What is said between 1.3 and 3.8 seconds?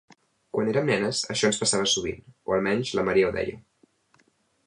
això ens passava sovint, o almenys la Maria ho deia.